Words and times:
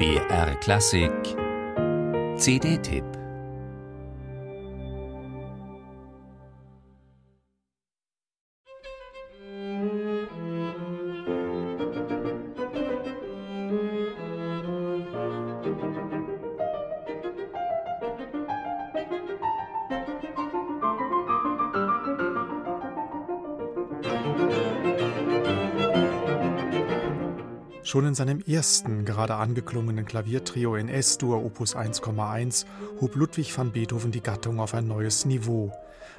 BR 0.00 0.54
Klassik. 0.62 1.36
CD-Tipp 2.38 3.19
Schon 27.90 28.06
in 28.06 28.14
seinem 28.14 28.40
ersten, 28.46 29.04
gerade 29.04 29.34
angeklungenen 29.34 30.04
Klaviertrio 30.04 30.76
in 30.76 30.88
S-Dur 30.88 31.44
Opus 31.44 31.74
1,1 31.74 32.64
hob 33.00 33.16
Ludwig 33.16 33.58
van 33.58 33.72
Beethoven 33.72 34.12
die 34.12 34.22
Gattung 34.22 34.60
auf 34.60 34.74
ein 34.74 34.86
neues 34.86 35.24
Niveau. 35.24 35.72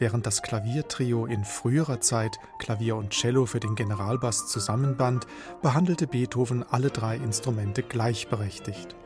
Während 0.00 0.26
das 0.26 0.42
Klaviertrio 0.42 1.24
in 1.24 1.44
früherer 1.44 2.00
Zeit 2.00 2.40
Klavier 2.58 2.96
und 2.96 3.10
Cello 3.10 3.46
für 3.46 3.60
den 3.60 3.76
Generalbass 3.76 4.48
zusammenband, 4.48 5.28
behandelte 5.62 6.08
Beethoven 6.08 6.64
alle 6.68 6.90
drei 6.90 7.14
Instrumente 7.14 7.84
gleichberechtigt. 7.84 8.96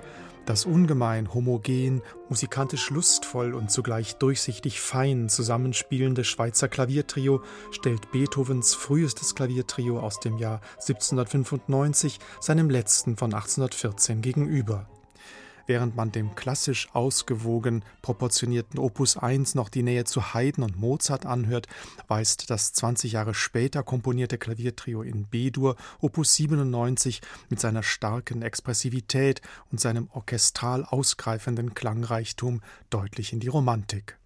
Das 0.47 0.65
ungemein 0.65 1.35
homogen, 1.35 2.03
musikalisch 2.29 2.91
lustvoll 2.91 3.53
und 3.53 3.69
zugleich 3.71 4.15
durchsichtig 4.15 4.81
fein 4.81 5.29
zusammenspielende 5.29 6.23
Schweizer 6.23 6.69
Klaviertrio 6.69 7.43
stellt 7.73 8.13
Beethovens 8.13 8.73
frühestes 8.73 9.35
Klaviertrio 9.35 9.99
aus 9.99 10.21
dem 10.21 10.39
Jahr 10.39 10.61
1795 10.75 12.21
seinem 12.41 12.71
letzten 12.71 13.17
von 13.17 13.35
1814 13.35 14.23
gegenüber 14.23 14.87
während 15.67 15.97
man 15.97 16.13
dem 16.13 16.35
klassisch 16.35 16.89
ausgewogen 16.93 17.85
proportionierten 18.03 18.79
Opus 18.79 19.17
1 19.17 19.55
noch 19.55 19.69
die 19.69 19.83
Nähe 19.83 20.05
zu 20.05 20.35
Haydn 20.35 20.63
und 20.63 20.79
Mozart 20.79 21.27
anhört, 21.27 21.67
weist 22.09 22.51
das 22.51 22.73
20 22.73 23.13
Jahre 23.13 23.35
später 23.35 23.83
komponierte 23.83 24.39
Klaviertrio 24.39 25.03
in 25.03 25.25
B-Dur 25.25 25.77
Opus 26.01 26.35
97 26.35 27.21
mit 27.49 27.61
seiner 27.61 27.83
starken 27.83 28.43
Expressivität 28.43 29.41
und 29.71 29.81
seinem 29.81 30.09
orchestral 30.13 30.85
ausgreifenden 30.85 31.75
Klangreichtum 31.75 32.63
deutlich 32.91 33.33
in 33.33 33.41
die 33.41 33.49
Romantik. 33.49 34.19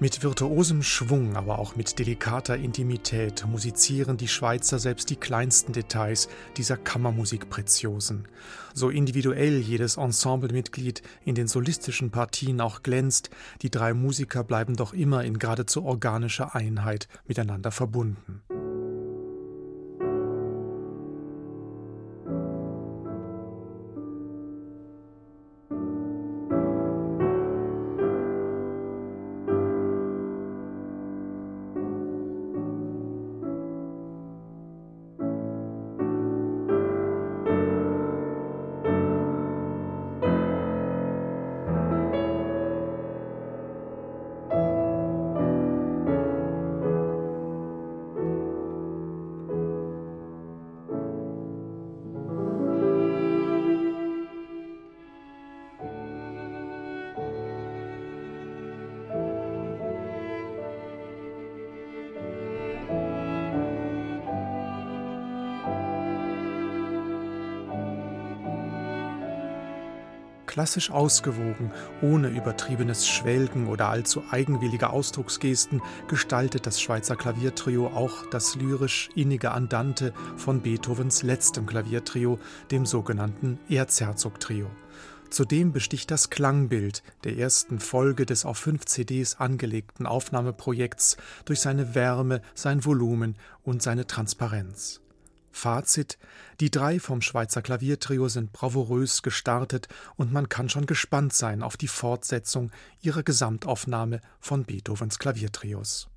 Mit 0.00 0.24
virtuosem 0.24 0.82
Schwung, 0.82 1.36
aber 1.36 1.60
auch 1.60 1.76
mit 1.76 2.00
delikater 2.00 2.56
Intimität 2.56 3.46
musizieren 3.46 4.16
die 4.16 4.26
Schweizer 4.26 4.80
selbst 4.80 5.08
die 5.08 5.16
kleinsten 5.16 5.72
Details 5.72 6.28
dieser 6.56 6.76
Kammermusik 6.76 7.48
Preziosen. 7.48 8.26
So 8.74 8.90
individuell 8.90 9.60
jedes 9.60 9.96
Ensemblemitglied 9.96 11.02
in 11.24 11.36
den 11.36 11.46
solistischen 11.46 12.10
Partien 12.10 12.60
auch 12.60 12.82
glänzt, 12.82 13.30
die 13.62 13.70
drei 13.70 13.94
Musiker 13.94 14.42
bleiben 14.42 14.74
doch 14.74 14.94
immer 14.94 15.22
in 15.22 15.38
geradezu 15.38 15.84
organischer 15.84 16.56
Einheit 16.56 17.06
miteinander 17.26 17.70
verbunden. 17.70 18.42
Klassisch 70.54 70.92
ausgewogen, 70.92 71.72
ohne 72.00 72.28
übertriebenes 72.28 73.08
Schwelgen 73.08 73.66
oder 73.66 73.88
allzu 73.88 74.22
eigenwillige 74.30 74.90
Ausdrucksgesten, 74.90 75.82
gestaltet 76.06 76.64
das 76.64 76.80
Schweizer 76.80 77.16
Klaviertrio 77.16 77.88
auch 77.88 78.24
das 78.30 78.54
lyrisch 78.54 79.10
innige 79.16 79.50
Andante 79.50 80.14
von 80.36 80.60
Beethovens 80.60 81.24
letztem 81.24 81.66
Klaviertrio, 81.66 82.38
dem 82.70 82.86
sogenannten 82.86 83.58
Erzherzog-Trio. 83.68 84.70
Zudem 85.28 85.72
besticht 85.72 86.12
das 86.12 86.30
Klangbild 86.30 87.02
der 87.24 87.36
ersten 87.36 87.80
Folge 87.80 88.24
des 88.24 88.44
auf 88.44 88.58
fünf 88.58 88.84
CDs 88.84 89.40
angelegten 89.40 90.06
Aufnahmeprojekts 90.06 91.16
durch 91.46 91.58
seine 91.58 91.96
Wärme, 91.96 92.42
sein 92.54 92.84
Volumen 92.84 93.34
und 93.64 93.82
seine 93.82 94.06
Transparenz. 94.06 95.00
Fazit: 95.54 96.18
Die 96.58 96.70
drei 96.70 96.98
vom 96.98 97.22
Schweizer 97.22 97.62
Klaviertrio 97.62 98.28
sind 98.28 98.52
bravourös 98.52 99.22
gestartet 99.22 99.86
und 100.16 100.32
man 100.32 100.48
kann 100.48 100.68
schon 100.68 100.84
gespannt 100.84 101.32
sein 101.32 101.62
auf 101.62 101.76
die 101.76 101.88
Fortsetzung 101.88 102.72
ihrer 103.00 103.22
Gesamtaufnahme 103.22 104.20
von 104.40 104.64
Beethovens 104.64 105.18
Klaviertrios. 105.20 106.08